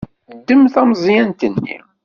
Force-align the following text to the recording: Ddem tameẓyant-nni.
Ddem 0.37 0.61
tameẓyant-nni. 0.73 1.77